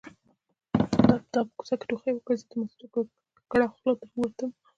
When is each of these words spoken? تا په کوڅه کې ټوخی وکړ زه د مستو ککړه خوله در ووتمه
تا 1.31 1.39
په 1.47 1.51
کوڅه 1.57 1.75
کې 1.79 1.85
ټوخی 1.89 2.11
وکړ 2.13 2.33
زه 2.41 2.45
د 2.49 2.51
مستو 2.59 2.85
ککړه 2.93 3.67
خوله 3.73 3.93
در 3.99 4.09
ووتمه 4.13 4.49